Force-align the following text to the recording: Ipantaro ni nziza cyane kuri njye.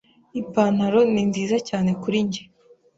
Ipantaro 0.39 0.99
ni 1.11 1.23
nziza 1.29 1.57
cyane 1.67 1.91
kuri 2.01 2.17
njye. 2.25 2.41